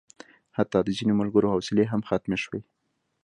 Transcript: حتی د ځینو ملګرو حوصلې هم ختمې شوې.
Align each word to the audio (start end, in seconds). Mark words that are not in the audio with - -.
حتی 0.57 0.79
د 0.83 0.89
ځینو 0.97 1.13
ملګرو 1.21 1.51
حوصلې 1.53 1.85
هم 1.91 2.01
ختمې 2.09 2.37
شوې. 2.43 2.61